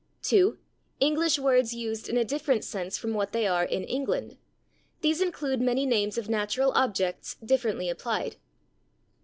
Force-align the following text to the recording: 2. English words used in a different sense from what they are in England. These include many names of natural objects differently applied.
2. 0.23 0.57
English 0.99 1.37
words 1.37 1.75
used 1.75 2.09
in 2.09 2.17
a 2.17 2.25
different 2.25 2.63
sense 2.63 2.97
from 2.97 3.13
what 3.13 3.33
they 3.33 3.45
are 3.45 3.63
in 3.63 3.83
England. 3.83 4.35
These 5.01 5.21
include 5.21 5.61
many 5.61 5.85
names 5.85 6.17
of 6.17 6.27
natural 6.27 6.71
objects 6.71 7.35
differently 7.35 7.87
applied. 7.87 8.37